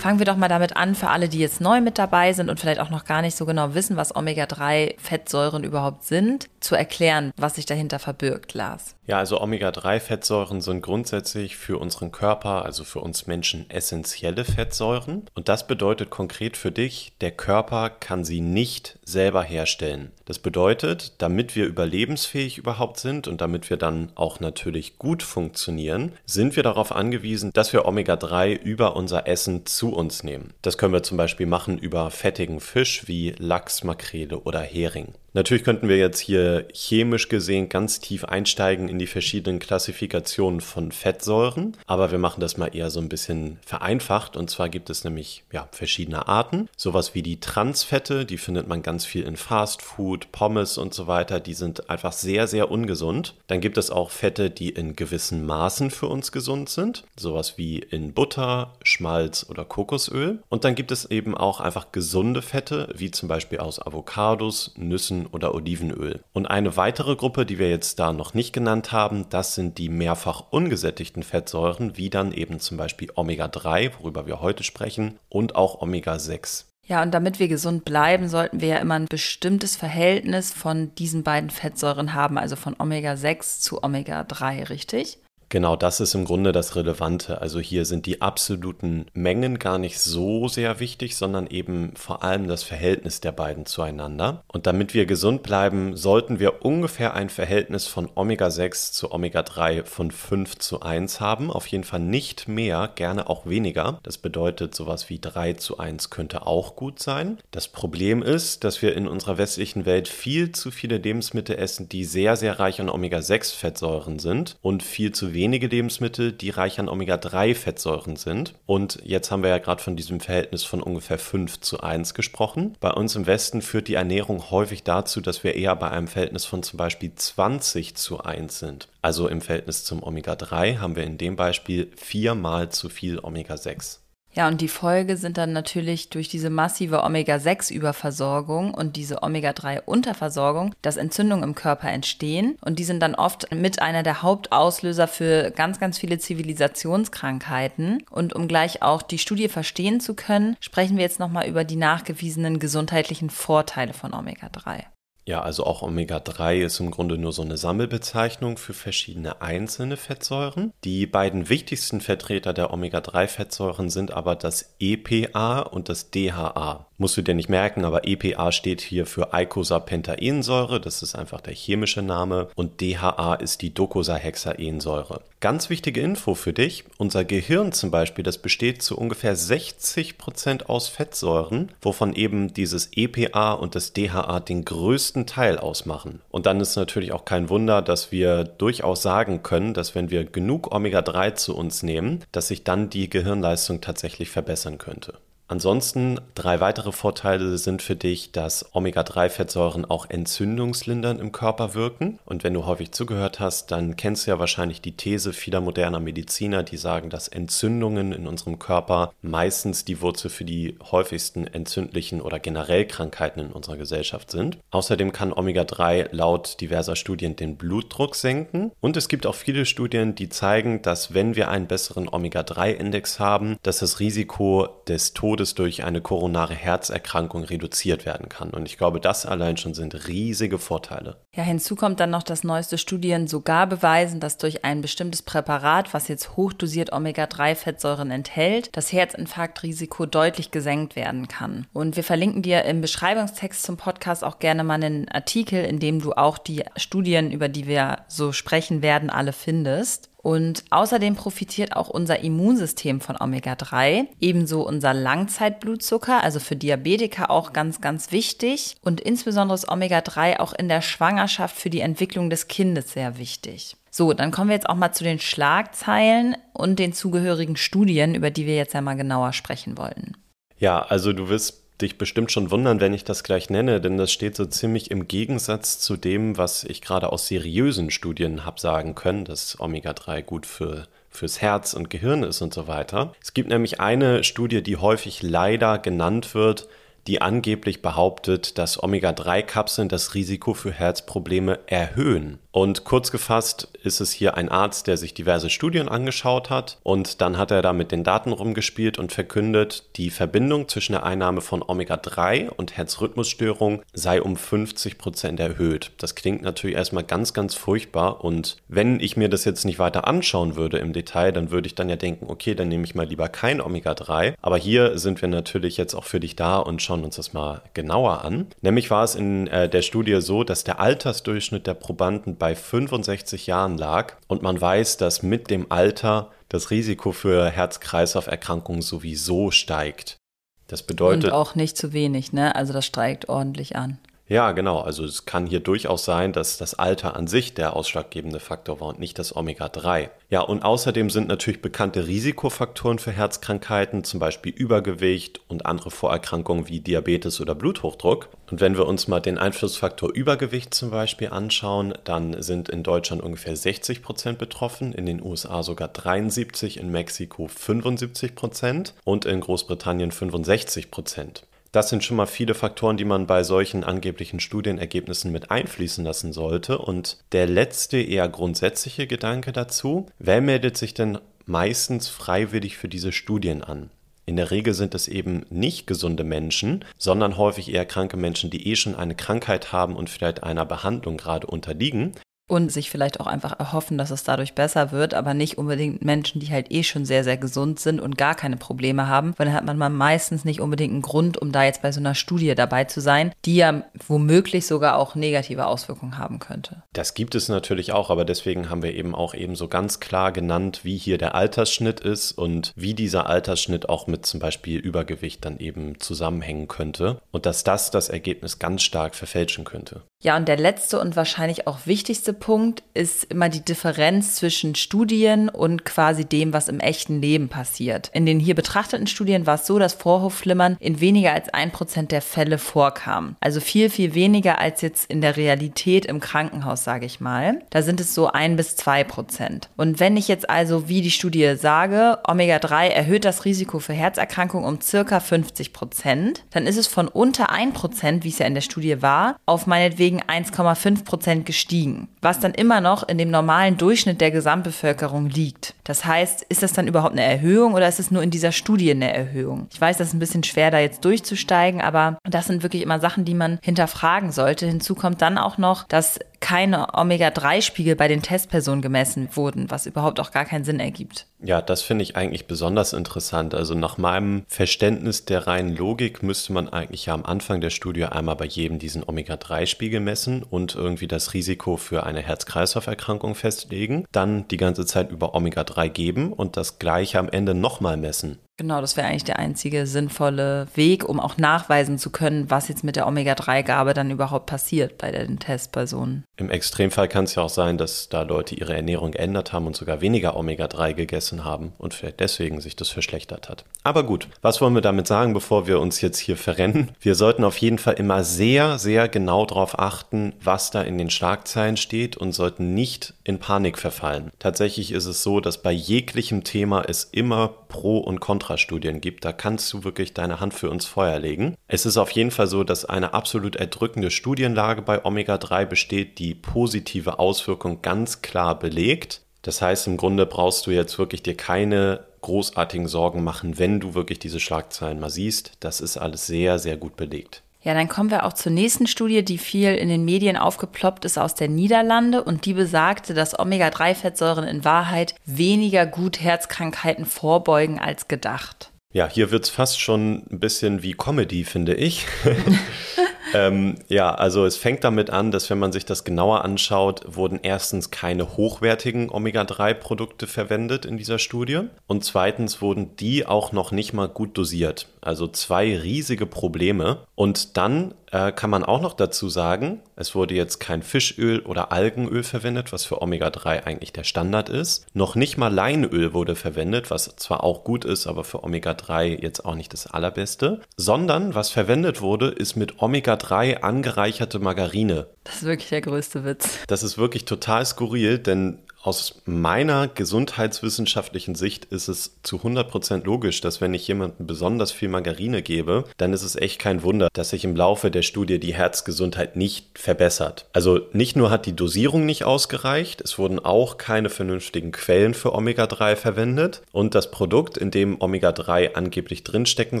Fangen 0.00 0.18
wir 0.18 0.24
doch 0.24 0.36
mal 0.36 0.48
damit 0.48 0.78
an, 0.78 0.94
für 0.94 1.08
alle, 1.08 1.28
die 1.28 1.40
jetzt 1.40 1.60
neu 1.60 1.82
mit 1.82 1.98
dabei 1.98 2.32
sind 2.32 2.48
und 2.48 2.58
vielleicht 2.58 2.80
auch 2.80 2.88
noch 2.88 3.04
gar 3.04 3.20
nicht 3.20 3.36
so 3.36 3.44
genau 3.44 3.74
wissen, 3.74 3.98
was 3.98 4.16
Omega-3-Fettsäuren 4.16 5.62
überhaupt 5.62 6.04
sind, 6.04 6.48
zu 6.60 6.74
erklären, 6.74 7.32
was 7.36 7.56
sich 7.56 7.66
dahinter 7.66 7.98
verbirgt, 7.98 8.54
Lars. 8.54 8.96
Ja, 9.06 9.18
also 9.18 9.40
Omega-3-Fettsäuren 9.42 10.62
sind 10.62 10.80
grundsätzlich 10.80 11.56
für 11.56 11.76
unseren 11.76 12.12
Körper, 12.12 12.64
also 12.64 12.84
für 12.84 13.00
uns 13.00 13.26
Menschen, 13.26 13.68
essentielle 13.68 14.46
Fettsäuren. 14.46 15.26
Und 15.34 15.50
das 15.50 15.66
bedeutet 15.66 16.08
konkret 16.08 16.56
für 16.56 16.70
dich, 16.70 17.12
der 17.20 17.32
Körper 17.32 17.90
kann 17.90 18.24
sie 18.24 18.40
nicht 18.40 18.98
selber 19.04 19.42
herstellen. 19.42 20.12
Das 20.24 20.38
bedeutet, 20.38 21.20
damit 21.20 21.56
wir 21.56 21.66
überlebensfähig 21.66 22.56
überhaupt 22.56 23.00
sind 23.00 23.26
und 23.26 23.40
damit 23.40 23.68
wir 23.68 23.76
dann 23.76 24.12
auch 24.14 24.38
natürlich 24.38 24.96
gut 24.96 25.24
funktionieren, 25.24 26.12
sind 26.24 26.54
wir 26.54 26.62
darauf 26.62 26.92
angewiesen, 26.92 27.50
dass 27.52 27.72
wir 27.72 27.84
Omega-3 27.84 28.52
über 28.52 28.94
unser 28.94 29.26
Essen 29.26 29.66
zu 29.66 29.89
uns 29.90 30.22
nehmen. 30.22 30.54
Das 30.62 30.78
können 30.78 30.92
wir 30.92 31.02
zum 31.02 31.16
Beispiel 31.16 31.46
machen 31.46 31.78
über 31.78 32.10
fettigen 32.10 32.60
Fisch 32.60 33.06
wie 33.06 33.34
Lachs, 33.38 33.84
Makrele 33.84 34.40
oder 34.40 34.60
Hering. 34.60 35.14
Natürlich 35.32 35.62
könnten 35.62 35.88
wir 35.88 35.96
jetzt 35.96 36.18
hier 36.18 36.66
chemisch 36.72 37.28
gesehen 37.28 37.68
ganz 37.68 38.00
tief 38.00 38.24
einsteigen 38.24 38.88
in 38.88 38.98
die 38.98 39.06
verschiedenen 39.06 39.60
Klassifikationen 39.60 40.60
von 40.60 40.90
Fettsäuren, 40.90 41.76
aber 41.86 42.10
wir 42.10 42.18
machen 42.18 42.40
das 42.40 42.56
mal 42.56 42.74
eher 42.74 42.90
so 42.90 42.98
ein 42.98 43.08
bisschen 43.08 43.58
vereinfacht 43.64 44.36
und 44.36 44.50
zwar 44.50 44.68
gibt 44.68 44.90
es 44.90 45.04
nämlich 45.04 45.44
ja, 45.52 45.68
verschiedene 45.70 46.26
Arten. 46.26 46.68
Sowas 46.76 47.14
wie 47.14 47.22
die 47.22 47.38
Transfette, 47.38 48.24
die 48.26 48.38
findet 48.38 48.66
man 48.66 48.82
ganz 48.82 49.04
viel 49.04 49.22
in 49.22 49.36
Fast 49.36 49.82
Food, 49.82 50.32
Pommes 50.32 50.78
und 50.78 50.94
so 50.94 51.06
weiter, 51.06 51.38
die 51.38 51.54
sind 51.54 51.88
einfach 51.88 52.12
sehr, 52.12 52.48
sehr 52.48 52.68
ungesund. 52.68 53.36
Dann 53.46 53.60
gibt 53.60 53.78
es 53.78 53.90
auch 53.90 54.10
Fette, 54.10 54.50
die 54.50 54.70
in 54.70 54.96
gewissen 54.96 55.46
Maßen 55.46 55.92
für 55.92 56.08
uns 56.08 56.32
gesund 56.32 56.70
sind, 56.70 57.04
sowas 57.16 57.56
wie 57.56 57.78
in 57.78 58.14
Butter, 58.14 58.74
Schmalz 58.82 59.46
oder 59.48 59.64
Kokosöl. 59.64 60.42
Und 60.48 60.64
dann 60.64 60.74
gibt 60.74 60.90
es 60.90 61.08
eben 61.08 61.36
auch 61.36 61.60
einfach 61.60 61.92
gesunde 61.92 62.42
Fette, 62.42 62.92
wie 62.96 63.12
zum 63.12 63.28
Beispiel 63.28 63.58
aus 63.58 63.80
Avocados, 63.80 64.72
Nüssen, 64.76 65.19
oder 65.26 65.54
Olivenöl. 65.54 66.20
Und 66.32 66.46
eine 66.46 66.76
weitere 66.76 67.16
Gruppe, 67.16 67.46
die 67.46 67.58
wir 67.58 67.70
jetzt 67.70 67.98
da 67.98 68.12
noch 68.12 68.34
nicht 68.34 68.52
genannt 68.52 68.92
haben, 68.92 69.28
das 69.30 69.54
sind 69.54 69.78
die 69.78 69.88
mehrfach 69.88 70.44
ungesättigten 70.50 71.22
Fettsäuren, 71.22 71.96
wie 71.96 72.10
dann 72.10 72.32
eben 72.32 72.60
zum 72.60 72.76
Beispiel 72.76 73.10
Omega-3, 73.14 73.92
worüber 73.98 74.26
wir 74.26 74.40
heute 74.40 74.64
sprechen, 74.64 75.18
und 75.28 75.56
auch 75.56 75.80
Omega-6. 75.80 76.64
Ja, 76.86 77.02
und 77.02 77.12
damit 77.12 77.38
wir 77.38 77.46
gesund 77.46 77.84
bleiben, 77.84 78.28
sollten 78.28 78.60
wir 78.60 78.68
ja 78.68 78.76
immer 78.78 78.94
ein 78.96 79.06
bestimmtes 79.08 79.76
Verhältnis 79.76 80.52
von 80.52 80.92
diesen 80.96 81.22
beiden 81.22 81.50
Fettsäuren 81.50 82.14
haben, 82.14 82.36
also 82.36 82.56
von 82.56 82.74
Omega-6 82.76 83.60
zu 83.60 83.84
Omega-3, 83.84 84.68
richtig? 84.70 85.18
Genau 85.52 85.74
das 85.74 85.98
ist 85.98 86.14
im 86.14 86.26
Grunde 86.26 86.52
das 86.52 86.76
Relevante. 86.76 87.40
Also 87.40 87.58
hier 87.58 87.84
sind 87.84 88.06
die 88.06 88.22
absoluten 88.22 89.06
Mengen 89.14 89.58
gar 89.58 89.78
nicht 89.78 89.98
so 89.98 90.46
sehr 90.46 90.78
wichtig, 90.78 91.16
sondern 91.16 91.48
eben 91.48 91.90
vor 91.96 92.22
allem 92.22 92.46
das 92.46 92.62
Verhältnis 92.62 93.20
der 93.20 93.32
beiden 93.32 93.66
zueinander. 93.66 94.44
Und 94.46 94.68
damit 94.68 94.94
wir 94.94 95.06
gesund 95.06 95.42
bleiben, 95.42 95.96
sollten 95.96 96.38
wir 96.38 96.64
ungefähr 96.64 97.14
ein 97.14 97.30
Verhältnis 97.30 97.88
von 97.88 98.08
Omega-6 98.14 98.92
zu 98.92 99.10
Omega-3 99.10 99.84
von 99.84 100.12
5 100.12 100.56
zu 100.58 100.82
1 100.82 101.18
haben. 101.18 101.50
Auf 101.50 101.66
jeden 101.66 101.82
Fall 101.82 101.98
nicht 101.98 102.46
mehr, 102.46 102.88
gerne 102.94 103.28
auch 103.28 103.44
weniger. 103.44 103.98
Das 104.04 104.18
bedeutet, 104.18 104.76
sowas 104.76 105.10
wie 105.10 105.18
3 105.18 105.54
zu 105.54 105.78
1 105.78 106.10
könnte 106.10 106.46
auch 106.46 106.76
gut 106.76 107.00
sein. 107.02 107.38
Das 107.50 107.66
Problem 107.66 108.22
ist, 108.22 108.62
dass 108.62 108.82
wir 108.82 108.94
in 108.94 109.08
unserer 109.08 109.36
westlichen 109.36 109.84
Welt 109.84 110.06
viel 110.06 110.52
zu 110.52 110.70
viele 110.70 110.98
Lebensmittel 110.98 111.56
essen, 111.56 111.88
die 111.88 112.04
sehr, 112.04 112.36
sehr 112.36 112.60
reich 112.60 112.80
an 112.80 112.88
Omega-6-Fettsäuren 112.88 114.20
sind 114.20 114.56
und 114.62 114.84
viel 114.84 115.10
zu 115.10 115.32
wenig 115.32 115.39
wenige 115.40 115.68
Lebensmittel, 115.68 116.32
die 116.32 116.50
reich 116.50 116.78
an 116.78 116.90
Omega-3-Fettsäuren 116.90 118.16
sind. 118.16 118.54
Und 118.66 118.98
jetzt 119.04 119.30
haben 119.30 119.42
wir 119.42 119.48
ja 119.48 119.56
gerade 119.56 119.82
von 119.82 119.96
diesem 119.96 120.20
Verhältnis 120.20 120.64
von 120.64 120.82
ungefähr 120.82 121.18
5 121.18 121.60
zu 121.60 121.80
1 121.80 122.12
gesprochen. 122.12 122.76
Bei 122.78 122.90
uns 122.90 123.16
im 123.16 123.26
Westen 123.26 123.62
führt 123.62 123.88
die 123.88 123.94
Ernährung 123.94 124.50
häufig 124.50 124.82
dazu, 124.82 125.22
dass 125.22 125.42
wir 125.42 125.54
eher 125.54 125.74
bei 125.76 125.90
einem 125.90 126.08
Verhältnis 126.08 126.44
von 126.44 126.62
zum 126.62 126.76
Beispiel 126.76 127.14
20 127.14 127.94
zu 127.94 128.20
1 128.20 128.58
sind. 128.58 128.88
Also 129.00 129.28
im 129.28 129.40
Verhältnis 129.40 129.82
zum 129.84 130.02
Omega-3 130.02 130.76
haben 130.78 130.94
wir 130.94 131.04
in 131.04 131.16
dem 131.16 131.36
Beispiel 131.36 131.90
viermal 131.96 132.68
zu 132.68 132.90
viel 132.90 133.18
Omega-6. 133.18 134.00
Ja, 134.32 134.46
und 134.46 134.60
die 134.60 134.68
Folge 134.68 135.16
sind 135.16 135.38
dann 135.38 135.52
natürlich 135.52 136.08
durch 136.10 136.28
diese 136.28 136.50
massive 136.50 137.02
Omega-6-Überversorgung 137.02 138.72
und 138.72 138.96
diese 138.96 139.22
Omega-3-Unterversorgung, 139.22 140.74
dass 140.82 140.96
Entzündungen 140.96 141.42
im 141.42 141.54
Körper 141.54 141.90
entstehen. 141.90 142.56
Und 142.60 142.78
die 142.78 142.84
sind 142.84 143.00
dann 143.00 143.16
oft 143.16 143.52
mit 143.52 143.82
einer 143.82 144.02
der 144.02 144.22
Hauptauslöser 144.22 145.08
für 145.08 145.50
ganz, 145.50 145.80
ganz 145.80 145.98
viele 145.98 146.18
Zivilisationskrankheiten. 146.18 148.04
Und 148.10 148.32
um 148.34 148.46
gleich 148.46 148.82
auch 148.82 149.02
die 149.02 149.18
Studie 149.18 149.48
verstehen 149.48 150.00
zu 150.00 150.14
können, 150.14 150.56
sprechen 150.60 150.96
wir 150.96 151.02
jetzt 151.02 151.18
nochmal 151.18 151.48
über 151.48 151.64
die 151.64 151.76
nachgewiesenen 151.76 152.60
gesundheitlichen 152.60 153.30
Vorteile 153.30 153.92
von 153.92 154.14
Omega-3. 154.14 154.84
Ja, 155.26 155.42
also 155.42 155.64
auch 155.64 155.82
Omega-3 155.82 156.64
ist 156.64 156.80
im 156.80 156.90
Grunde 156.90 157.18
nur 157.18 157.32
so 157.32 157.42
eine 157.42 157.56
Sammelbezeichnung 157.56 158.56
für 158.56 158.74
verschiedene 158.74 159.42
einzelne 159.42 159.96
Fettsäuren. 159.96 160.72
Die 160.84 161.06
beiden 161.06 161.48
wichtigsten 161.48 162.00
Vertreter 162.00 162.52
der 162.52 162.72
Omega-3-Fettsäuren 162.72 163.90
sind 163.90 164.12
aber 164.12 164.34
das 164.34 164.74
EPA 164.80 165.60
und 165.60 165.88
das 165.88 166.10
DHA. 166.10 166.86
Musst 167.00 167.16
du 167.16 167.22
dir 167.22 167.32
nicht 167.32 167.48
merken, 167.48 167.86
aber 167.86 168.06
EPA 168.06 168.52
steht 168.52 168.82
hier 168.82 169.06
für 169.06 169.32
Eicosapentaensäure, 169.32 170.82
das 170.82 171.02
ist 171.02 171.14
einfach 171.14 171.40
der 171.40 171.54
chemische 171.54 172.02
Name, 172.02 172.48
und 172.56 172.82
DHA 172.82 173.36
ist 173.36 173.62
die 173.62 173.72
Docosahexaensäure. 173.72 175.22
Ganz 175.40 175.70
wichtige 175.70 176.02
Info 176.02 176.34
für 176.34 176.52
dich, 176.52 176.84
unser 176.98 177.24
Gehirn 177.24 177.72
zum 177.72 177.90
Beispiel, 177.90 178.22
das 178.22 178.36
besteht 178.36 178.82
zu 178.82 178.98
ungefähr 178.98 179.34
60 179.34 180.18
Prozent 180.18 180.68
aus 180.68 180.88
Fettsäuren, 180.88 181.72
wovon 181.80 182.12
eben 182.12 182.52
dieses 182.52 182.90
EPA 182.94 183.54
und 183.54 183.76
das 183.76 183.94
DHA 183.94 184.40
den 184.40 184.66
größten 184.66 185.24
Teil 185.24 185.56
ausmachen. 185.56 186.20
Und 186.30 186.44
dann 186.44 186.60
ist 186.60 186.76
natürlich 186.76 187.12
auch 187.12 187.24
kein 187.24 187.48
Wunder, 187.48 187.80
dass 187.80 188.12
wir 188.12 188.44
durchaus 188.44 189.00
sagen 189.00 189.42
können, 189.42 189.72
dass 189.72 189.94
wenn 189.94 190.10
wir 190.10 190.24
genug 190.24 190.70
Omega-3 190.70 191.34
zu 191.34 191.56
uns 191.56 191.82
nehmen, 191.82 192.22
dass 192.30 192.48
sich 192.48 192.62
dann 192.62 192.90
die 192.90 193.08
Gehirnleistung 193.08 193.80
tatsächlich 193.80 194.28
verbessern 194.28 194.76
könnte. 194.76 195.14
Ansonsten 195.50 196.20
drei 196.36 196.60
weitere 196.60 196.92
Vorteile 196.92 197.58
sind 197.58 197.82
für 197.82 197.96
dich, 197.96 198.30
dass 198.30 198.72
Omega-3-Fettsäuren 198.72 199.84
auch 199.84 200.08
entzündungslindernd 200.08 201.20
im 201.20 201.32
Körper 201.32 201.74
wirken. 201.74 202.20
Und 202.24 202.44
wenn 202.44 202.54
du 202.54 202.66
häufig 202.66 202.92
zugehört 202.92 203.40
hast, 203.40 203.72
dann 203.72 203.96
kennst 203.96 204.24
du 204.24 204.30
ja 204.30 204.38
wahrscheinlich 204.38 204.80
die 204.80 204.96
These 204.96 205.32
vieler 205.32 205.60
moderner 205.60 205.98
Mediziner, 205.98 206.62
die 206.62 206.76
sagen, 206.76 207.10
dass 207.10 207.26
Entzündungen 207.26 208.12
in 208.12 208.28
unserem 208.28 208.60
Körper 208.60 209.12
meistens 209.22 209.84
die 209.84 210.00
Wurzel 210.00 210.30
für 210.30 210.44
die 210.44 210.78
häufigsten 210.92 211.48
entzündlichen 211.48 212.20
oder 212.20 212.38
generell 212.38 212.86
Krankheiten 212.86 213.40
in 213.40 213.50
unserer 213.50 213.76
Gesellschaft 213.76 214.30
sind. 214.30 214.58
Außerdem 214.70 215.10
kann 215.10 215.32
Omega-3 215.32 216.10
laut 216.12 216.60
diverser 216.60 216.94
Studien 216.94 217.34
den 217.34 217.56
Blutdruck 217.56 218.14
senken. 218.14 218.70
Und 218.80 218.96
es 218.96 219.08
gibt 219.08 219.26
auch 219.26 219.34
viele 219.34 219.66
Studien, 219.66 220.14
die 220.14 220.28
zeigen, 220.28 220.80
dass 220.82 221.12
wenn 221.12 221.34
wir 221.34 221.48
einen 221.48 221.66
besseren 221.66 222.08
Omega-3-Index 222.08 223.18
haben, 223.18 223.56
dass 223.64 223.80
das 223.80 223.98
Risiko 223.98 224.68
des 224.86 225.12
Todes 225.12 225.39
Todes 225.40 225.54
durch 225.54 225.84
eine 225.84 226.02
koronare 226.02 226.54
Herzerkrankung 226.54 227.44
reduziert 227.44 228.04
werden 228.04 228.28
kann. 228.28 228.50
Und 228.50 228.66
ich 228.66 228.76
glaube, 228.76 229.00
das 229.00 229.24
allein 229.24 229.56
schon 229.56 229.72
sind 229.72 230.06
riesige 230.06 230.58
Vorteile. 230.58 231.16
Ja, 231.34 231.42
hinzu 231.42 231.76
kommt 231.76 231.98
dann 232.00 232.10
noch, 232.10 232.22
dass 232.22 232.44
neueste 232.44 232.76
Studien 232.76 233.26
sogar 233.26 233.66
beweisen, 233.66 234.20
dass 234.20 234.36
durch 234.36 234.64
ein 234.64 234.82
bestimmtes 234.82 235.22
Präparat, 235.22 235.94
was 235.94 236.08
jetzt 236.08 236.36
hochdosiert 236.36 236.92
Omega-3-Fettsäuren 236.92 238.10
enthält, 238.10 238.68
das 238.76 238.92
Herzinfarktrisiko 238.92 240.04
deutlich 240.04 240.50
gesenkt 240.50 240.94
werden 240.94 241.26
kann. 241.26 241.66
Und 241.72 241.96
wir 241.96 242.04
verlinken 242.04 242.42
dir 242.42 242.64
im 242.64 242.82
Beschreibungstext 242.82 243.62
zum 243.62 243.78
Podcast 243.78 244.22
auch 244.22 244.40
gerne 244.40 244.62
mal 244.62 244.74
einen 244.74 245.08
Artikel, 245.08 245.64
in 245.64 245.78
dem 245.78 246.02
du 246.02 246.12
auch 246.12 246.36
die 246.36 246.64
Studien, 246.76 247.30
über 247.30 247.48
die 247.48 247.66
wir 247.66 248.00
so 248.08 248.32
sprechen 248.32 248.82
werden, 248.82 249.08
alle 249.08 249.32
findest. 249.32 250.09
Und 250.22 250.64
außerdem 250.70 251.16
profitiert 251.16 251.76
auch 251.76 251.88
unser 251.88 252.20
Immunsystem 252.20 253.00
von 253.00 253.16
Omega-3, 253.18 254.06
ebenso 254.20 254.66
unser 254.66 254.92
Langzeitblutzucker, 254.92 256.22
also 256.22 256.40
für 256.40 256.56
Diabetiker 256.56 257.30
auch 257.30 257.52
ganz, 257.52 257.80
ganz 257.80 258.12
wichtig. 258.12 258.76
Und 258.82 259.00
insbesondere 259.00 259.54
ist 259.54 259.68
Omega-3 259.68 260.38
auch 260.38 260.52
in 260.52 260.68
der 260.68 260.82
Schwangerschaft 260.82 261.56
für 261.56 261.70
die 261.70 261.80
Entwicklung 261.80 262.28
des 262.28 262.48
Kindes 262.48 262.92
sehr 262.92 263.18
wichtig. 263.18 263.76
So, 263.90 264.12
dann 264.12 264.30
kommen 264.30 264.50
wir 264.50 264.54
jetzt 264.54 264.68
auch 264.68 264.76
mal 264.76 264.92
zu 264.92 265.04
den 265.04 265.18
Schlagzeilen 265.18 266.36
und 266.52 266.78
den 266.78 266.92
zugehörigen 266.92 267.56
Studien, 267.56 268.14
über 268.14 268.30
die 268.30 268.46
wir 268.46 268.56
jetzt 268.56 268.74
ja 268.74 268.82
mal 268.82 268.94
genauer 268.94 269.32
sprechen 269.32 269.78
wollen. 269.78 270.16
Ja, 270.58 270.82
also 270.82 271.12
du 271.12 271.28
wirst 271.28 271.62
dich 271.82 271.98
bestimmt 271.98 272.32
schon 272.32 272.50
wundern, 272.50 272.80
wenn 272.80 272.94
ich 272.94 273.04
das 273.04 273.22
gleich 273.22 273.50
nenne, 273.50 273.80
denn 273.80 273.96
das 273.96 274.12
steht 274.12 274.36
so 274.36 274.46
ziemlich 274.46 274.90
im 274.90 275.08
Gegensatz 275.08 275.78
zu 275.78 275.96
dem, 275.96 276.36
was 276.38 276.64
ich 276.64 276.80
gerade 276.80 277.12
aus 277.12 277.26
seriösen 277.26 277.90
Studien 277.90 278.44
habe 278.44 278.60
sagen 278.60 278.94
können, 278.94 279.24
dass 279.24 279.58
Omega-3 279.60 280.22
gut 280.22 280.46
für 280.46 280.86
fürs 281.10 281.42
Herz 281.42 281.74
und 281.74 281.90
Gehirn 281.90 282.22
ist 282.22 282.40
und 282.40 282.54
so 282.54 282.68
weiter. 282.68 283.12
Es 283.20 283.34
gibt 283.34 283.48
nämlich 283.48 283.80
eine 283.80 284.22
Studie, 284.22 284.62
die 284.62 284.76
häufig 284.76 285.22
leider 285.22 285.78
genannt 285.78 286.34
wird, 286.34 286.68
die 287.06 287.20
angeblich 287.20 287.82
behauptet, 287.82 288.58
dass 288.58 288.82
Omega-3-Kapseln 288.82 289.88
das 289.88 290.14
Risiko 290.14 290.54
für 290.54 290.72
Herzprobleme 290.72 291.60
erhöhen. 291.66 292.38
Und 292.52 292.84
kurz 292.84 293.12
gefasst 293.12 293.68
ist 293.84 294.00
es 294.00 294.10
hier 294.10 294.36
ein 294.36 294.48
Arzt, 294.48 294.88
der 294.88 294.96
sich 294.96 295.14
diverse 295.14 295.50
Studien 295.50 295.88
angeschaut 295.88 296.50
hat 296.50 296.78
und 296.82 297.20
dann 297.20 297.38
hat 297.38 297.52
er 297.52 297.62
da 297.62 297.72
mit 297.72 297.92
den 297.92 298.02
Daten 298.02 298.32
rumgespielt 298.32 298.98
und 298.98 299.12
verkündet, 299.12 299.84
die 299.96 300.10
Verbindung 300.10 300.68
zwischen 300.68 300.92
der 300.92 301.04
Einnahme 301.04 301.42
von 301.42 301.62
Omega-3 301.62 302.48
und 302.48 302.76
Herzrhythmusstörung 302.76 303.82
sei 303.92 304.20
um 304.20 304.36
50 304.36 304.98
Prozent 304.98 305.38
erhöht. 305.38 305.92
Das 305.98 306.16
klingt 306.16 306.42
natürlich 306.42 306.74
erstmal 306.74 307.04
ganz, 307.04 307.32
ganz 307.34 307.54
furchtbar 307.54 308.24
und 308.24 308.56
wenn 308.66 308.98
ich 308.98 309.16
mir 309.16 309.28
das 309.28 309.44
jetzt 309.44 309.64
nicht 309.64 309.78
weiter 309.78 310.08
anschauen 310.08 310.56
würde 310.56 310.78
im 310.78 310.92
Detail, 310.92 311.30
dann 311.30 311.52
würde 311.52 311.68
ich 311.68 311.76
dann 311.76 311.88
ja 311.88 311.96
denken, 311.96 312.26
okay, 312.28 312.56
dann 312.56 312.68
nehme 312.68 312.84
ich 312.84 312.96
mal 312.96 313.06
lieber 313.06 313.28
kein 313.28 313.60
Omega-3. 313.60 314.34
Aber 314.42 314.58
hier 314.58 314.98
sind 314.98 315.22
wir 315.22 315.28
natürlich 315.28 315.76
jetzt 315.76 315.94
auch 315.94 316.04
für 316.04 316.18
dich 316.18 316.34
da 316.34 316.58
und 316.58 316.82
schauen 316.82 316.99
uns 317.04 317.16
das 317.16 317.32
mal 317.32 317.62
genauer 317.74 318.24
an. 318.24 318.46
Nämlich 318.60 318.90
war 318.90 319.04
es 319.04 319.14
in 319.14 319.46
äh, 319.48 319.68
der 319.68 319.82
Studie 319.82 320.20
so, 320.20 320.44
dass 320.44 320.64
der 320.64 320.80
Altersdurchschnitt 320.80 321.66
der 321.66 321.74
Probanden 321.74 322.36
bei 322.36 322.54
65 322.54 323.46
Jahren 323.46 323.78
lag 323.78 324.14
und 324.28 324.42
man 324.42 324.60
weiß, 324.60 324.96
dass 324.96 325.22
mit 325.22 325.50
dem 325.50 325.70
Alter 325.70 326.30
das 326.48 326.70
Risiko 326.70 327.12
für 327.12 327.48
Herz-Kreislauf-Erkrankungen 327.48 328.82
sowieso 328.82 329.50
steigt. 329.50 330.18
Das 330.66 330.82
bedeutet. 330.82 331.24
Und 331.24 331.32
auch 331.32 331.54
nicht 331.54 331.76
zu 331.76 331.92
wenig, 331.92 332.32
ne? 332.32 332.54
Also 332.54 332.72
das 332.72 332.86
steigt 332.86 333.28
ordentlich 333.28 333.76
an. 333.76 333.98
Ja, 334.30 334.52
genau. 334.52 334.78
Also 334.78 335.04
es 335.04 335.24
kann 335.24 335.44
hier 335.44 335.58
durchaus 335.58 336.04
sein, 336.04 336.32
dass 336.32 336.56
das 336.56 336.74
Alter 336.74 337.16
an 337.16 337.26
sich 337.26 337.52
der 337.52 337.74
ausschlaggebende 337.74 338.38
Faktor 338.38 338.80
war 338.80 338.86
und 338.86 339.00
nicht 339.00 339.18
das 339.18 339.34
Omega-3. 339.34 340.08
Ja, 340.30 340.42
und 340.42 340.62
außerdem 340.62 341.10
sind 341.10 341.26
natürlich 341.26 341.60
bekannte 341.60 342.06
Risikofaktoren 342.06 343.00
für 343.00 343.10
Herzkrankheiten, 343.10 344.04
zum 344.04 344.20
Beispiel 344.20 344.52
Übergewicht 344.52 345.40
und 345.48 345.66
andere 345.66 345.90
Vorerkrankungen 345.90 346.68
wie 346.68 346.78
Diabetes 346.78 347.40
oder 347.40 347.56
Bluthochdruck. 347.56 348.28
Und 348.52 348.60
wenn 348.60 348.76
wir 348.76 348.86
uns 348.86 349.08
mal 349.08 349.18
den 349.18 349.36
Einflussfaktor 349.36 350.12
Übergewicht 350.12 350.74
zum 350.74 350.90
Beispiel 350.90 351.30
anschauen, 351.30 351.92
dann 352.04 352.40
sind 352.40 352.68
in 352.68 352.84
Deutschland 352.84 353.24
ungefähr 353.24 353.56
60 353.56 354.00
Prozent 354.00 354.38
betroffen, 354.38 354.92
in 354.92 355.06
den 355.06 355.20
USA 355.20 355.64
sogar 355.64 355.88
73, 355.88 356.78
in 356.78 356.92
Mexiko 356.92 357.48
75 357.48 358.36
Prozent 358.36 358.94
und 359.02 359.24
in 359.24 359.40
Großbritannien 359.40 360.12
65 360.12 360.92
Prozent. 360.92 361.42
Das 361.72 361.88
sind 361.88 362.02
schon 362.02 362.16
mal 362.16 362.26
viele 362.26 362.54
Faktoren, 362.54 362.96
die 362.96 363.04
man 363.04 363.26
bei 363.26 363.44
solchen 363.44 363.84
angeblichen 363.84 364.40
Studienergebnissen 364.40 365.30
mit 365.30 365.50
einfließen 365.52 366.04
lassen 366.04 366.32
sollte. 366.32 366.78
Und 366.78 367.18
der 367.30 367.46
letzte 367.46 367.98
eher 367.98 368.28
grundsätzliche 368.28 369.06
Gedanke 369.06 369.52
dazu, 369.52 370.06
wer 370.18 370.40
meldet 370.40 370.76
sich 370.76 370.94
denn 370.94 371.18
meistens 371.46 372.08
freiwillig 372.08 372.76
für 372.76 372.88
diese 372.88 373.12
Studien 373.12 373.62
an? 373.62 373.90
In 374.26 374.36
der 374.36 374.50
Regel 374.50 374.74
sind 374.74 374.94
es 374.94 375.08
eben 375.08 375.46
nicht 375.50 375.86
gesunde 375.86 376.24
Menschen, 376.24 376.84
sondern 376.98 377.36
häufig 377.36 377.72
eher 377.72 377.86
kranke 377.86 378.16
Menschen, 378.16 378.50
die 378.50 378.68
eh 378.68 378.76
schon 378.76 378.94
eine 378.94 379.14
Krankheit 379.14 379.72
haben 379.72 379.96
und 379.96 380.10
vielleicht 380.10 380.42
einer 380.42 380.66
Behandlung 380.66 381.16
gerade 381.16 381.46
unterliegen 381.46 382.14
und 382.50 382.72
sich 382.72 382.90
vielleicht 382.90 383.20
auch 383.20 383.26
einfach 383.26 383.58
erhoffen, 383.58 383.96
dass 383.96 384.10
es 384.10 384.24
dadurch 384.24 384.54
besser 384.54 384.90
wird, 384.90 385.14
aber 385.14 385.34
nicht 385.34 385.56
unbedingt 385.56 386.04
Menschen, 386.04 386.40
die 386.40 386.50
halt 386.50 386.70
eh 386.70 386.82
schon 386.82 387.04
sehr, 387.04 387.22
sehr 387.22 387.36
gesund 387.36 387.78
sind 387.78 388.00
und 388.00 388.18
gar 388.18 388.34
keine 388.34 388.56
Probleme 388.56 389.06
haben, 389.06 389.34
weil 389.36 389.46
dann 389.46 389.54
hat 389.54 389.64
man 389.64 389.94
meistens 389.94 390.44
nicht 390.44 390.60
unbedingt 390.60 390.92
einen 390.92 391.02
Grund, 391.02 391.38
um 391.38 391.52
da 391.52 391.64
jetzt 391.64 391.82
bei 391.82 391.92
so 391.92 392.00
einer 392.00 392.14
Studie 392.14 392.54
dabei 392.54 392.84
zu 392.84 393.00
sein, 393.00 393.32
die 393.44 393.56
ja 393.56 393.84
womöglich 394.06 394.66
sogar 394.66 394.96
auch 394.96 395.14
negative 395.14 395.66
Auswirkungen 395.66 396.18
haben 396.18 396.40
könnte. 396.40 396.82
Das 396.92 397.14
gibt 397.14 397.34
es 397.34 397.48
natürlich 397.48 397.92
auch, 397.92 398.10
aber 398.10 398.24
deswegen 398.24 398.68
haben 398.68 398.82
wir 398.82 398.94
eben 398.94 399.14
auch 399.14 399.34
eben 399.34 399.54
so 399.54 399.68
ganz 399.68 400.00
klar 400.00 400.32
genannt, 400.32 400.80
wie 400.82 400.96
hier 400.96 401.18
der 401.18 401.34
Altersschnitt 401.34 402.00
ist 402.00 402.32
und 402.32 402.72
wie 402.74 402.94
dieser 402.94 403.26
Altersschnitt 403.26 403.88
auch 403.88 404.06
mit 404.06 404.26
zum 404.26 404.40
Beispiel 404.40 404.78
Übergewicht 404.78 405.44
dann 405.44 405.58
eben 405.58 406.00
zusammenhängen 406.00 406.66
könnte 406.66 407.20
und 407.30 407.46
dass 407.46 407.62
das 407.62 407.90
das 407.90 408.08
Ergebnis 408.08 408.58
ganz 408.58 408.82
stark 408.82 409.14
verfälschen 409.14 409.64
könnte. 409.64 410.02
Ja, 410.22 410.36
und 410.36 410.48
der 410.48 410.58
letzte 410.58 411.00
und 411.00 411.16
wahrscheinlich 411.16 411.66
auch 411.66 411.86
wichtigste 411.86 412.34
Punkt 412.40 412.82
ist 412.92 413.24
immer 413.24 413.48
die 413.48 413.64
Differenz 413.64 414.34
zwischen 414.34 414.74
Studien 414.74 415.48
und 415.48 415.84
quasi 415.84 416.24
dem, 416.24 416.52
was 416.52 416.68
im 416.68 416.80
echten 416.80 417.22
Leben 417.22 417.48
passiert. 417.48 418.10
In 418.12 418.26
den 418.26 418.40
hier 418.40 418.54
betrachteten 418.54 419.06
Studien 419.06 419.46
war 419.46 419.54
es 419.54 419.66
so, 419.66 419.78
dass 419.78 419.94
Vorhofflimmern 419.94 420.76
in 420.80 421.00
weniger 421.00 421.32
als 421.32 421.48
ein 421.54 421.70
Prozent 421.70 422.12
der 422.12 422.22
Fälle 422.22 422.58
vorkam. 422.58 423.36
Also 423.40 423.60
viel, 423.60 423.88
viel 423.88 424.14
weniger 424.14 424.58
als 424.58 424.80
jetzt 424.80 425.10
in 425.10 425.20
der 425.20 425.36
Realität 425.36 426.04
im 426.04 426.20
Krankenhaus, 426.20 426.84
sage 426.84 427.06
ich 427.06 427.20
mal. 427.20 427.60
Da 427.70 427.80
sind 427.82 428.00
es 428.00 428.14
so 428.14 428.26
ein 428.26 428.56
bis 428.56 428.76
zwei 428.76 429.04
Prozent. 429.04 429.70
Und 429.76 430.00
wenn 430.00 430.16
ich 430.16 430.28
jetzt 430.28 430.50
also, 430.50 430.88
wie 430.88 431.00
die 431.00 431.10
Studie 431.10 431.54
sage, 431.56 432.18
Omega-3 432.26 432.88
erhöht 432.88 433.24
das 433.24 433.44
Risiko 433.44 433.78
für 433.78 433.94
Herzerkrankungen 433.94 434.68
um 434.68 434.80
circa 434.80 435.20
50 435.20 435.72
Prozent, 435.72 436.44
dann 436.50 436.66
ist 436.66 436.76
es 436.76 436.86
von 436.88 437.08
unter 437.08 437.50
ein 437.50 437.72
Prozent, 437.72 438.24
wie 438.24 438.28
es 438.28 438.38
ja 438.38 438.46
in 438.46 438.54
der 438.54 438.60
Studie 438.60 439.00
war, 439.00 439.36
auf 439.46 439.66
meinetwegen 439.66 440.10
deswegen 440.10 440.22
1,5 440.22 441.04
Prozent 441.04 441.46
gestiegen, 441.46 442.08
was 442.20 442.29
dann 442.38 442.54
immer 442.54 442.80
noch 442.80 443.08
in 443.08 443.18
dem 443.18 443.30
normalen 443.30 443.76
Durchschnitt 443.76 444.20
der 444.20 444.30
Gesamtbevölkerung 444.30 445.28
liegt. 445.28 445.74
Das 445.90 446.04
heißt, 446.04 446.42
ist 446.42 446.62
das 446.62 446.72
dann 446.72 446.86
überhaupt 446.86 447.14
eine 447.14 447.24
Erhöhung 447.24 447.74
oder 447.74 447.88
ist 447.88 447.98
es 447.98 448.12
nur 448.12 448.22
in 448.22 448.30
dieser 448.30 448.52
Studie 448.52 448.92
eine 448.92 449.12
Erhöhung? 449.12 449.66
Ich 449.72 449.80
weiß, 449.80 449.96
das 449.96 450.06
ist 450.06 450.14
ein 450.14 450.20
bisschen 450.20 450.44
schwer, 450.44 450.70
da 450.70 450.78
jetzt 450.78 451.04
durchzusteigen, 451.04 451.80
aber 451.80 452.16
das 452.22 452.46
sind 452.46 452.62
wirklich 452.62 452.82
immer 452.82 453.00
Sachen, 453.00 453.24
die 453.24 453.34
man 453.34 453.58
hinterfragen 453.60 454.30
sollte. 454.30 454.66
Hinzu 454.66 454.94
kommt 454.94 455.20
dann 455.20 455.36
auch 455.36 455.58
noch, 455.58 455.88
dass 455.88 456.20
keine 456.40 456.94
Omega-3-Spiegel 456.94 457.96
bei 457.96 458.08
den 458.08 458.22
Testpersonen 458.22 458.82
gemessen 458.82 459.28
wurden, 459.34 459.70
was 459.70 459.86
überhaupt 459.86 460.20
auch 460.20 460.30
gar 460.30 460.44
keinen 460.44 460.64
Sinn 460.64 460.80
ergibt. 460.80 461.26
Ja, 461.42 461.62
das 461.62 461.82
finde 461.82 462.02
ich 462.02 462.16
eigentlich 462.16 462.46
besonders 462.46 462.92
interessant. 462.92 463.54
Also 463.54 463.74
nach 463.74 463.98
meinem 463.98 464.44
Verständnis 464.46 465.24
der 465.24 465.46
reinen 465.46 465.76
Logik 465.76 466.22
müsste 466.22 466.52
man 466.52 466.68
eigentlich 466.68 467.06
ja 467.06 467.14
am 467.14 467.24
Anfang 467.24 467.60
der 467.60 467.70
Studie 467.70 468.04
einmal 468.04 468.36
bei 468.36 468.46
jedem 468.46 468.78
diesen 468.78 469.06
Omega-3-Spiegel 469.06 470.00
messen 470.00 470.42
und 470.42 470.74
irgendwie 470.74 471.08
das 471.08 471.34
Risiko 471.34 471.76
für 471.76 472.04
eine 472.04 472.20
Herz-Kreislauf-Erkrankung 472.20 473.34
festlegen, 473.34 474.06
dann 474.12 474.48
die 474.48 474.56
ganze 474.56 474.86
Zeit 474.86 475.10
über 475.10 475.34
Omega-3 475.34 475.79
geben 475.88 476.32
und 476.32 476.56
das 476.56 476.78
gleiche 476.78 477.18
am 477.18 477.28
Ende 477.28 477.54
nochmal 477.54 477.96
messen. 477.96 478.38
Genau, 478.60 478.82
das 478.82 478.98
wäre 478.98 479.06
eigentlich 479.06 479.24
der 479.24 479.38
einzige 479.38 479.86
sinnvolle 479.86 480.66
Weg, 480.74 481.08
um 481.08 481.18
auch 481.18 481.38
nachweisen 481.38 481.96
zu 481.96 482.10
können, 482.10 482.50
was 482.50 482.68
jetzt 482.68 482.84
mit 482.84 482.94
der 482.94 483.06
Omega-3-Gabe 483.06 483.94
dann 483.94 484.10
überhaupt 484.10 484.44
passiert 484.44 484.98
bei 484.98 485.10
den 485.10 485.38
Testpersonen. 485.38 486.24
Im 486.36 486.50
Extremfall 486.50 487.08
kann 487.08 487.24
es 487.24 487.36
ja 487.36 487.42
auch 487.42 487.48
sein, 487.48 487.78
dass 487.78 488.10
da 488.10 488.20
Leute 488.20 488.54
ihre 488.54 488.76
Ernährung 488.76 489.12
geändert 489.12 489.54
haben 489.54 489.66
und 489.66 489.76
sogar 489.76 490.02
weniger 490.02 490.36
Omega-3 490.36 490.92
gegessen 490.92 491.42
haben 491.42 491.72
und 491.78 491.94
vielleicht 491.94 492.20
deswegen 492.20 492.60
sich 492.60 492.76
das 492.76 492.90
verschlechtert 492.90 493.48
hat. 493.48 493.64
Aber 493.82 494.02
gut, 494.02 494.28
was 494.42 494.60
wollen 494.60 494.74
wir 494.74 494.82
damit 494.82 495.06
sagen, 495.06 495.32
bevor 495.32 495.66
wir 495.66 495.80
uns 495.80 496.02
jetzt 496.02 496.18
hier 496.18 496.36
verrennen? 496.36 496.90
Wir 497.00 497.14
sollten 497.14 497.44
auf 497.44 497.56
jeden 497.56 497.78
Fall 497.78 497.94
immer 497.94 498.24
sehr, 498.24 498.78
sehr 498.78 499.08
genau 499.08 499.46
darauf 499.46 499.78
achten, 499.78 500.34
was 500.42 500.70
da 500.70 500.82
in 500.82 500.98
den 500.98 501.08
Schlagzeilen 501.08 501.78
steht 501.78 502.18
und 502.18 502.32
sollten 502.32 502.74
nicht 502.74 503.14
in 503.24 503.38
Panik 503.38 503.78
verfallen. 503.78 504.30
Tatsächlich 504.38 504.92
ist 504.92 505.06
es 505.06 505.22
so, 505.22 505.40
dass 505.40 505.62
bei 505.62 505.72
jeglichem 505.72 506.44
Thema 506.44 506.82
es 506.86 507.04
immer 507.04 507.48
Pro- 507.70 507.98
und 507.98 508.20
Kontrastudien 508.20 509.00
gibt. 509.00 509.24
Da 509.24 509.32
kannst 509.32 509.72
du 509.72 509.84
wirklich 509.84 510.12
deine 510.12 510.40
Hand 510.40 510.52
für 510.52 510.68
uns 510.68 510.84
Feuer 510.84 511.18
legen. 511.18 511.56
Es 511.66 511.86
ist 511.86 511.96
auf 511.96 512.10
jeden 512.10 512.30
Fall 512.30 512.48
so, 512.48 512.64
dass 512.64 512.84
eine 512.84 513.14
absolut 513.14 513.56
erdrückende 513.56 514.10
Studienlage 514.10 514.82
bei 514.82 515.02
Omega-3 515.02 515.64
besteht, 515.64 516.18
die 516.18 516.34
positive 516.34 517.18
Auswirkung 517.18 517.80
ganz 517.80 518.20
klar 518.20 518.58
belegt. 518.58 519.22
Das 519.40 519.62
heißt, 519.62 519.86
im 519.86 519.96
Grunde 519.96 520.26
brauchst 520.26 520.66
du 520.66 520.70
jetzt 520.70 520.98
wirklich 520.98 521.22
dir 521.22 521.36
keine 521.36 522.04
großartigen 522.20 522.88
Sorgen 522.88 523.24
machen, 523.24 523.58
wenn 523.58 523.80
du 523.80 523.94
wirklich 523.94 524.18
diese 524.18 524.40
Schlagzeilen 524.40 525.00
mal 525.00 525.08
siehst. 525.08 525.52
Das 525.60 525.80
ist 525.80 525.96
alles 525.96 526.26
sehr, 526.26 526.58
sehr 526.58 526.76
gut 526.76 526.96
belegt. 526.96 527.42
Ja, 527.62 527.74
dann 527.74 527.88
kommen 527.88 528.10
wir 528.10 528.24
auch 528.24 528.32
zur 528.32 528.52
nächsten 528.52 528.86
Studie, 528.86 529.22
die 529.22 529.36
viel 529.36 529.74
in 529.74 529.90
den 529.90 530.04
Medien 530.04 530.38
aufgeploppt 530.38 531.04
ist 531.04 531.18
aus 531.18 531.34
der 531.34 531.48
Niederlande 531.48 532.24
und 532.24 532.46
die 532.46 532.54
besagte, 532.54 533.12
dass 533.12 533.38
Omega-3-Fettsäuren 533.38 534.44
in 534.44 534.64
Wahrheit 534.64 535.14
weniger 535.26 535.84
gut 535.84 536.20
Herzkrankheiten 536.20 537.04
vorbeugen 537.04 537.78
als 537.78 538.08
gedacht. 538.08 538.70
Ja, 538.92 539.08
hier 539.08 539.30
wird 539.30 539.44
es 539.44 539.50
fast 539.50 539.78
schon 539.78 540.26
ein 540.30 540.40
bisschen 540.40 540.82
wie 540.82 540.94
Comedy, 540.94 541.44
finde 541.44 541.74
ich. 541.74 542.06
ähm, 543.34 543.76
ja, 543.88 544.12
also 544.12 544.46
es 544.46 544.56
fängt 544.56 544.82
damit 544.82 545.10
an, 545.10 545.30
dass 545.30 545.48
wenn 545.50 545.60
man 545.60 545.70
sich 545.70 545.84
das 545.84 546.02
genauer 546.02 546.44
anschaut, 546.44 547.02
wurden 547.06 547.38
erstens 547.42 547.90
keine 547.90 548.36
hochwertigen 548.36 549.10
Omega-3-Produkte 549.10 550.26
verwendet 550.26 550.86
in 550.86 550.96
dieser 550.96 551.18
Studie 551.18 551.60
und 551.86 552.04
zweitens 552.04 552.62
wurden 552.62 552.96
die 552.96 553.26
auch 553.26 553.52
noch 553.52 553.70
nicht 553.70 553.92
mal 553.92 554.08
gut 554.08 554.36
dosiert. 554.36 554.88
Also 555.00 555.26
zwei 555.28 555.76
riesige 555.78 556.26
Probleme. 556.26 557.06
Und 557.14 557.56
dann 557.56 557.94
äh, 558.10 558.32
kann 558.32 558.50
man 558.50 558.64
auch 558.64 558.80
noch 558.80 558.94
dazu 558.94 559.28
sagen, 559.28 559.80
es 559.96 560.14
wurde 560.14 560.34
jetzt 560.34 560.58
kein 560.58 560.82
Fischöl 560.82 561.40
oder 561.40 561.72
Algenöl 561.72 562.22
verwendet, 562.22 562.72
was 562.72 562.84
für 562.84 563.00
Omega-3 563.02 563.64
eigentlich 563.64 563.92
der 563.92 564.04
Standard 564.04 564.48
ist. 564.48 564.86
Noch 564.94 565.14
nicht 565.14 565.36
mal 565.36 565.52
Leinöl 565.52 566.12
wurde 566.12 566.34
verwendet, 566.34 566.90
was 566.90 567.14
zwar 567.16 567.44
auch 567.44 567.64
gut 567.64 567.84
ist, 567.84 568.06
aber 568.06 568.24
für 568.24 568.42
Omega-3 568.42 569.22
jetzt 569.22 569.44
auch 569.44 569.54
nicht 569.54 569.72
das 569.72 569.86
allerbeste. 569.86 570.60
Sondern 570.76 571.34
was 571.34 571.50
verwendet 571.50 572.00
wurde, 572.00 572.28
ist 572.28 572.56
mit 572.56 572.82
Omega-3 572.82 573.60
angereicherte 573.60 574.38
Margarine. 574.38 575.06
Das 575.24 575.36
ist 575.36 575.44
wirklich 575.44 575.68
der 575.68 575.82
größte 575.82 576.24
Witz. 576.24 576.58
Das 576.66 576.82
ist 576.82 576.98
wirklich 576.98 577.24
total 577.24 577.64
skurril, 577.64 578.18
denn 578.18 578.58
aus 578.82 579.20
meiner 579.26 579.88
gesundheitswissenschaftlichen 579.88 581.34
Sicht 581.34 581.66
ist 581.66 581.88
es 581.88 582.16
zu 582.22 582.38
100% 582.38 583.04
logisch, 583.04 583.40
dass 583.40 583.60
wenn 583.60 583.74
ich 583.74 583.86
jemandem 583.86 584.26
besonders 584.26 584.72
viel 584.72 584.88
Margarine 584.88 585.42
gebe, 585.42 585.84
dann 585.98 586.14
ist 586.14 586.22
es 586.22 586.36
echt 586.36 586.58
kein 586.58 586.82
Wunder, 586.82 587.08
dass 587.12 587.30
sich 587.30 587.44
im 587.44 587.54
Laufe 587.54 587.90
der 587.90 588.02
Studie 588.02 588.40
die 588.40 588.54
Herzgesundheit 588.54 589.36
nicht 589.36 589.78
verbessert. 589.78 590.46
Also 590.52 590.80
nicht 590.92 591.14
nur 591.14 591.30
hat 591.30 591.44
die 591.44 591.54
Dosierung 591.54 592.06
nicht 592.06 592.24
ausgereicht, 592.24 593.02
es 593.02 593.18
wurden 593.18 593.38
auch 593.38 593.76
keine 593.76 594.08
vernünftigen 594.08 594.72
Quellen 594.72 595.12
für 595.12 595.34
Omega-3 595.34 595.96
verwendet 595.96 596.62
und 596.72 596.94
das 596.94 597.10
Produkt, 597.10 597.58
in 597.58 597.70
dem 597.70 598.00
Omega-3 598.00 598.74
angeblich 598.74 599.24
drinstecken 599.24 599.80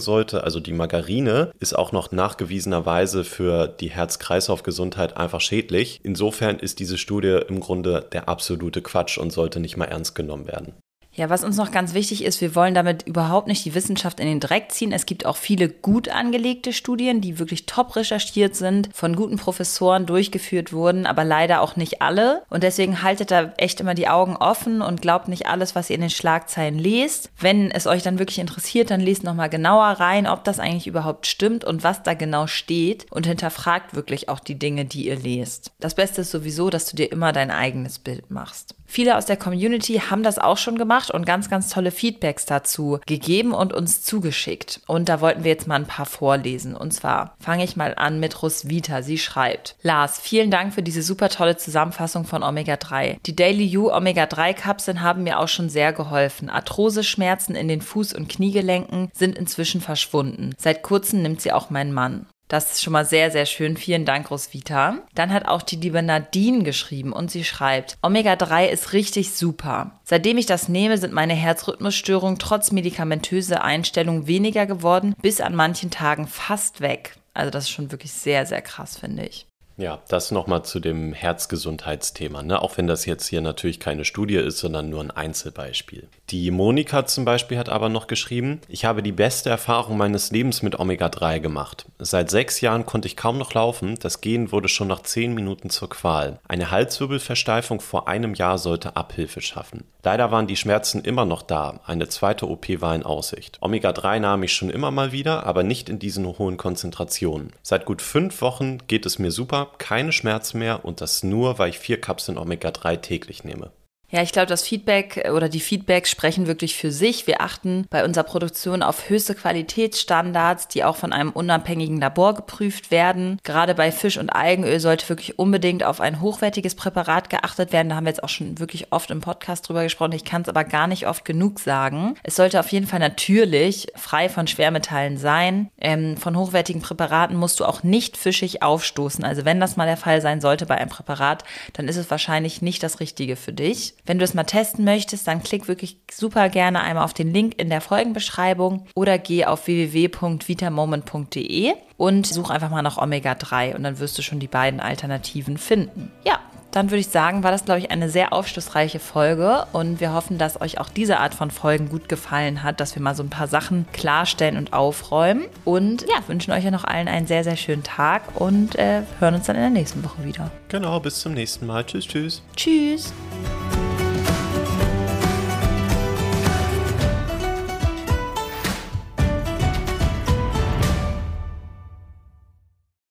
sollte, 0.00 0.44
also 0.44 0.60
die 0.60 0.72
Margarine, 0.72 1.52
ist 1.58 1.76
auch 1.76 1.92
noch 1.92 2.12
nachgewiesenerweise 2.12 3.24
für 3.24 3.66
die 3.66 3.90
Herz-Kreislauf-Gesundheit 3.90 5.16
einfach 5.16 5.40
schädlich. 5.40 6.00
Insofern 6.02 6.58
ist 6.58 6.80
diese 6.80 6.98
Studie 6.98 7.40
im 7.48 7.60
Grunde 7.60 8.06
der 8.12 8.28
absolute 8.28 8.82
Quatsch 8.90 9.18
und 9.18 9.30
sollte 9.30 9.60
nicht 9.60 9.76
mal 9.76 9.84
ernst 9.84 10.14
genommen 10.14 10.48
werden. 10.48 10.74
Ja, 11.12 11.28
was 11.28 11.42
uns 11.42 11.56
noch 11.56 11.72
ganz 11.72 11.92
wichtig 11.92 12.22
ist, 12.24 12.40
wir 12.40 12.54
wollen 12.54 12.72
damit 12.72 13.02
überhaupt 13.02 13.48
nicht 13.48 13.64
die 13.64 13.74
Wissenschaft 13.74 14.20
in 14.20 14.26
den 14.26 14.38
Dreck 14.38 14.70
ziehen. 14.70 14.92
Es 14.92 15.06
gibt 15.06 15.26
auch 15.26 15.36
viele 15.36 15.68
gut 15.68 16.08
angelegte 16.08 16.72
Studien, 16.72 17.20
die 17.20 17.40
wirklich 17.40 17.66
top 17.66 17.96
recherchiert 17.96 18.54
sind, 18.54 18.90
von 18.94 19.16
guten 19.16 19.36
Professoren 19.36 20.06
durchgeführt 20.06 20.72
wurden, 20.72 21.06
aber 21.06 21.24
leider 21.24 21.62
auch 21.62 21.74
nicht 21.74 22.00
alle. 22.00 22.42
Und 22.48 22.62
deswegen 22.62 23.02
haltet 23.02 23.32
da 23.32 23.52
echt 23.56 23.80
immer 23.80 23.94
die 23.94 24.06
Augen 24.06 24.36
offen 24.36 24.82
und 24.82 25.02
glaubt 25.02 25.26
nicht 25.26 25.46
alles, 25.46 25.74
was 25.74 25.90
ihr 25.90 25.96
in 25.96 26.02
den 26.02 26.10
Schlagzeilen 26.10 26.78
lest. 26.78 27.30
Wenn 27.40 27.72
es 27.72 27.88
euch 27.88 28.04
dann 28.04 28.20
wirklich 28.20 28.38
interessiert, 28.38 28.92
dann 28.92 29.00
lest 29.00 29.24
nochmal 29.24 29.50
genauer 29.50 29.86
rein, 29.86 30.28
ob 30.28 30.44
das 30.44 30.60
eigentlich 30.60 30.86
überhaupt 30.86 31.26
stimmt 31.26 31.64
und 31.64 31.82
was 31.82 32.04
da 32.04 32.14
genau 32.14 32.46
steht 32.46 33.06
und 33.10 33.26
hinterfragt 33.26 33.96
wirklich 33.96 34.28
auch 34.28 34.38
die 34.38 34.58
Dinge, 34.58 34.84
die 34.84 35.08
ihr 35.08 35.16
lest. 35.16 35.72
Das 35.80 35.96
Beste 35.96 36.20
ist 36.20 36.30
sowieso, 36.30 36.70
dass 36.70 36.86
du 36.86 36.94
dir 36.94 37.10
immer 37.10 37.32
dein 37.32 37.50
eigenes 37.50 37.98
Bild 37.98 38.30
machst. 38.30 38.76
Viele 38.90 39.16
aus 39.16 39.24
der 39.24 39.36
Community 39.36 40.02
haben 40.10 40.24
das 40.24 40.40
auch 40.40 40.58
schon 40.58 40.76
gemacht 40.76 41.12
und 41.12 41.24
ganz, 41.24 41.48
ganz 41.48 41.68
tolle 41.68 41.92
Feedbacks 41.92 42.44
dazu 42.44 42.98
gegeben 43.06 43.52
und 43.52 43.72
uns 43.72 44.02
zugeschickt. 44.02 44.80
Und 44.88 45.08
da 45.08 45.20
wollten 45.20 45.44
wir 45.44 45.52
jetzt 45.52 45.68
mal 45.68 45.76
ein 45.76 45.86
paar 45.86 46.06
vorlesen. 46.06 46.74
Und 46.74 46.90
zwar 46.92 47.36
fange 47.38 47.62
ich 47.62 47.76
mal 47.76 47.94
an 47.94 48.18
mit 48.18 48.42
Roswitha. 48.42 49.02
Sie 49.02 49.18
schreibt, 49.18 49.76
Lars, 49.82 50.18
vielen 50.18 50.50
Dank 50.50 50.74
für 50.74 50.82
diese 50.82 51.02
super 51.02 51.28
tolle 51.28 51.56
Zusammenfassung 51.56 52.24
von 52.24 52.42
Omega-3. 52.42 53.18
Die 53.24 53.36
Daily 53.36 53.78
U 53.78 53.92
Omega-3-Kapseln 53.92 55.02
haben 55.02 55.22
mir 55.22 55.38
auch 55.38 55.46
schon 55.46 55.68
sehr 55.68 55.92
geholfen. 55.92 56.50
Arthrose-Schmerzen 56.50 57.54
in 57.54 57.68
den 57.68 57.82
Fuß- 57.82 58.16
und 58.16 58.28
Kniegelenken 58.28 59.12
sind 59.14 59.38
inzwischen 59.38 59.80
verschwunden. 59.80 60.52
Seit 60.58 60.82
kurzem 60.82 61.22
nimmt 61.22 61.40
sie 61.40 61.52
auch 61.52 61.70
mein 61.70 61.92
Mann. 61.92 62.26
Das 62.50 62.72
ist 62.72 62.82
schon 62.82 62.92
mal 62.92 63.04
sehr, 63.04 63.30
sehr 63.30 63.46
schön. 63.46 63.76
Vielen 63.76 64.04
Dank, 64.04 64.28
Roswitha. 64.28 64.98
Dann 65.14 65.32
hat 65.32 65.46
auch 65.46 65.62
die 65.62 65.76
liebe 65.76 66.02
Nadine 66.02 66.64
geschrieben 66.64 67.12
und 67.12 67.30
sie 67.30 67.44
schreibt, 67.44 67.96
Omega-3 68.02 68.66
ist 68.66 68.92
richtig 68.92 69.30
super. 69.30 70.00
Seitdem 70.02 70.36
ich 70.36 70.46
das 70.46 70.68
nehme, 70.68 70.98
sind 70.98 71.12
meine 71.12 71.34
Herzrhythmusstörungen 71.34 72.40
trotz 72.40 72.72
medikamentöser 72.72 73.62
Einstellung 73.62 74.26
weniger 74.26 74.66
geworden, 74.66 75.14
bis 75.22 75.40
an 75.40 75.54
manchen 75.54 75.92
Tagen 75.92 76.26
fast 76.26 76.80
weg. 76.80 77.14
Also 77.34 77.52
das 77.52 77.64
ist 77.64 77.70
schon 77.70 77.92
wirklich 77.92 78.12
sehr, 78.12 78.44
sehr 78.46 78.62
krass, 78.62 78.98
finde 78.98 79.26
ich. 79.26 79.46
Ja, 79.80 80.00
das 80.08 80.30
nochmal 80.30 80.62
zu 80.62 80.78
dem 80.78 81.14
Herzgesundheitsthema, 81.14 82.42
ne? 82.42 82.60
auch 82.60 82.76
wenn 82.76 82.86
das 82.86 83.06
jetzt 83.06 83.26
hier 83.26 83.40
natürlich 83.40 83.80
keine 83.80 84.04
Studie 84.04 84.34
ist, 84.34 84.58
sondern 84.58 84.90
nur 84.90 85.00
ein 85.00 85.10
Einzelbeispiel. 85.10 86.06
Die 86.28 86.50
Monika 86.50 87.06
zum 87.06 87.24
Beispiel 87.24 87.56
hat 87.56 87.70
aber 87.70 87.88
noch 87.88 88.06
geschrieben, 88.06 88.60
ich 88.68 88.84
habe 88.84 89.02
die 89.02 89.10
beste 89.10 89.48
Erfahrung 89.48 89.96
meines 89.96 90.32
Lebens 90.32 90.60
mit 90.60 90.78
Omega-3 90.78 91.40
gemacht. 91.40 91.86
Seit 91.98 92.28
sechs 92.28 92.60
Jahren 92.60 92.84
konnte 92.84 93.08
ich 93.08 93.16
kaum 93.16 93.38
noch 93.38 93.54
laufen, 93.54 93.98
das 94.00 94.20
Gehen 94.20 94.52
wurde 94.52 94.68
schon 94.68 94.88
nach 94.88 95.00
zehn 95.00 95.32
Minuten 95.32 95.70
zur 95.70 95.88
Qual. 95.88 96.40
Eine 96.46 96.70
Halswirbelversteifung 96.70 97.80
vor 97.80 98.06
einem 98.06 98.34
Jahr 98.34 98.58
sollte 98.58 98.96
Abhilfe 98.96 99.40
schaffen. 99.40 99.84
Leider 100.02 100.30
waren 100.30 100.46
die 100.46 100.56
Schmerzen 100.56 101.02
immer 101.04 101.24
noch 101.24 101.42
da, 101.42 101.80
eine 101.86 102.08
zweite 102.08 102.48
OP 102.48 102.68
war 102.80 102.94
in 102.94 103.02
Aussicht. 103.02 103.58
Omega-3 103.60 104.20
nahm 104.20 104.42
ich 104.42 104.52
schon 104.52 104.70
immer 104.70 104.90
mal 104.90 105.12
wieder, 105.12 105.46
aber 105.46 105.62
nicht 105.62 105.88
in 105.88 105.98
diesen 105.98 106.26
hohen 106.26 106.56
Konzentrationen. 106.56 107.52
Seit 107.62 107.86
gut 107.86 108.02
fünf 108.02 108.40
Wochen 108.40 108.78
geht 108.86 109.04
es 109.04 109.18
mir 109.18 109.30
super, 109.30 109.69
keine 109.78 110.12
Schmerzen 110.12 110.58
mehr 110.58 110.84
und 110.84 111.00
das 111.00 111.22
nur, 111.22 111.58
weil 111.58 111.70
ich 111.70 111.78
vier 111.78 112.00
Kapseln 112.00 112.38
Omega-3 112.38 112.96
täglich 112.98 113.44
nehme. 113.44 113.72
Ja, 114.12 114.22
ich 114.22 114.32
glaube, 114.32 114.48
das 114.48 114.62
Feedback 114.62 115.30
oder 115.32 115.48
die 115.48 115.60
Feedbacks 115.60 116.10
sprechen 116.10 116.48
wirklich 116.48 116.74
für 116.74 116.90
sich. 116.90 117.28
Wir 117.28 117.40
achten 117.40 117.86
bei 117.90 118.04
unserer 118.04 118.24
Produktion 118.24 118.82
auf 118.82 119.08
höchste 119.08 119.36
Qualitätsstandards, 119.36 120.66
die 120.66 120.82
auch 120.82 120.96
von 120.96 121.12
einem 121.12 121.30
unabhängigen 121.30 122.00
Labor 122.00 122.34
geprüft 122.34 122.90
werden. 122.90 123.38
Gerade 123.44 123.76
bei 123.76 123.92
Fisch- 123.92 124.18
und 124.18 124.30
Algenöl 124.30 124.80
sollte 124.80 125.08
wirklich 125.08 125.38
unbedingt 125.38 125.84
auf 125.84 126.00
ein 126.00 126.20
hochwertiges 126.20 126.74
Präparat 126.74 127.30
geachtet 127.30 127.72
werden. 127.72 127.90
Da 127.90 127.94
haben 127.94 128.04
wir 128.04 128.10
jetzt 128.10 128.24
auch 128.24 128.28
schon 128.28 128.58
wirklich 128.58 128.92
oft 128.92 129.12
im 129.12 129.20
Podcast 129.20 129.68
drüber 129.68 129.84
gesprochen. 129.84 130.12
Ich 130.12 130.24
kann 130.24 130.42
es 130.42 130.48
aber 130.48 130.64
gar 130.64 130.88
nicht 130.88 131.06
oft 131.06 131.24
genug 131.24 131.60
sagen. 131.60 132.16
Es 132.24 132.34
sollte 132.34 132.58
auf 132.58 132.72
jeden 132.72 132.88
Fall 132.88 132.98
natürlich 132.98 133.92
frei 133.94 134.28
von 134.28 134.48
Schwermetallen 134.48 135.18
sein. 135.18 135.70
Ähm, 135.80 136.16
von 136.16 136.36
hochwertigen 136.36 136.82
Präparaten 136.82 137.36
musst 137.36 137.60
du 137.60 137.64
auch 137.64 137.84
nicht 137.84 138.16
fischig 138.16 138.60
aufstoßen. 138.60 139.22
Also 139.22 139.44
wenn 139.44 139.60
das 139.60 139.76
mal 139.76 139.86
der 139.86 139.96
Fall 139.96 140.20
sein 140.20 140.40
sollte 140.40 140.66
bei 140.66 140.76
einem 140.78 140.90
Präparat, 140.90 141.44
dann 141.74 141.86
ist 141.86 141.96
es 141.96 142.10
wahrscheinlich 142.10 142.60
nicht 142.60 142.82
das 142.82 142.98
Richtige 142.98 143.36
für 143.36 143.52
dich. 143.52 143.94
Wenn 144.06 144.18
du 144.18 144.24
es 144.24 144.34
mal 144.34 144.44
testen 144.44 144.84
möchtest, 144.84 145.26
dann 145.26 145.42
klick 145.42 145.66
wirklich 145.68 145.98
super 146.10 146.48
gerne 146.48 146.80
einmal 146.80 147.04
auf 147.04 147.14
den 147.14 147.32
Link 147.32 147.60
in 147.60 147.70
der 147.70 147.80
Folgenbeschreibung 147.80 148.86
oder 148.94 149.18
geh 149.18 149.44
auf 149.44 149.66
www.vitamoment.de 149.66 151.72
und 151.96 152.26
such 152.26 152.50
einfach 152.50 152.70
mal 152.70 152.82
nach 152.82 152.98
Omega-3 152.98 153.76
und 153.76 153.82
dann 153.82 153.98
wirst 153.98 154.16
du 154.18 154.22
schon 154.22 154.38
die 154.40 154.48
beiden 154.48 154.80
Alternativen 154.80 155.58
finden. 155.58 156.10
Ja, 156.24 156.40
dann 156.70 156.90
würde 156.90 157.00
ich 157.00 157.08
sagen, 157.08 157.42
war 157.42 157.50
das, 157.50 157.64
glaube 157.64 157.80
ich, 157.80 157.90
eine 157.90 158.08
sehr 158.08 158.32
aufschlussreiche 158.32 159.00
Folge 159.00 159.66
und 159.72 160.00
wir 160.00 160.12
hoffen, 160.12 160.38
dass 160.38 160.60
euch 160.60 160.78
auch 160.78 160.88
diese 160.88 161.18
Art 161.18 161.34
von 161.34 161.50
Folgen 161.50 161.88
gut 161.88 162.08
gefallen 162.08 162.62
hat, 162.62 162.80
dass 162.80 162.94
wir 162.94 163.02
mal 163.02 163.14
so 163.14 163.22
ein 163.22 163.30
paar 163.30 163.48
Sachen 163.48 163.86
klarstellen 163.92 164.56
und 164.56 164.72
aufräumen. 164.72 165.44
Und 165.64 166.02
ja, 166.02 166.28
wünschen 166.28 166.52
euch 166.52 166.64
ja 166.64 166.70
noch 166.70 166.84
allen 166.84 167.08
einen 167.08 167.26
sehr, 167.26 167.44
sehr 167.44 167.56
schönen 167.56 167.82
Tag 167.82 168.22
und 168.34 168.76
äh, 168.76 169.02
hören 169.18 169.34
uns 169.34 169.46
dann 169.46 169.56
in 169.56 169.62
der 169.62 169.70
nächsten 169.70 170.04
Woche 170.04 170.24
wieder. 170.24 170.50
Genau, 170.68 171.00
bis 171.00 171.20
zum 171.20 171.34
nächsten 171.34 171.66
Mal. 171.66 171.84
Tschüss, 171.84 172.06
tschüss. 172.06 172.42
Tschüss. 172.56 173.12